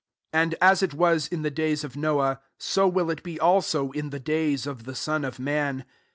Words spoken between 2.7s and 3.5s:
will it be